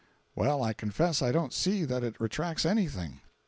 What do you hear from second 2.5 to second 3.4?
anything."